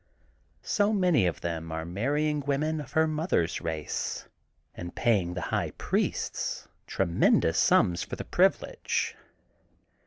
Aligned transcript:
So 0.63 0.91
many 0.91 1.27
of 1.27 1.41
them 1.41 1.71
are 1.71 1.85
marrying 1.85 2.39
women 2.39 2.81
of 2.81 2.93
her 2.93 3.07
mother^s 3.07 3.61
race, 3.63 4.25
and 4.73 4.95
paying 4.95 5.35
the 5.35 5.41
high 5.53 5.73
priests 5.77 6.67
tremendous 6.87 7.59
sums 7.59 8.01
for 8.01 8.15
the 8.15 8.25
privilege. 8.25 9.15